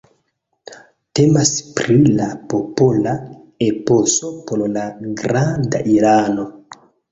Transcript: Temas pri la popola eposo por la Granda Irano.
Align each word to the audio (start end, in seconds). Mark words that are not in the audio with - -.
Temas 1.19 1.51
pri 1.79 1.97
la 2.21 2.29
popola 2.55 3.13
eposo 3.69 4.33
por 4.49 4.67
la 4.81 4.89
Granda 5.23 5.85
Irano. 6.01 6.51